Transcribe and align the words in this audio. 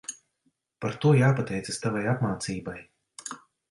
Par 0.85 0.95
to 1.03 1.13
jāpateicas 1.21 1.81
tavai 1.87 2.05
apmācībai. 2.17 2.79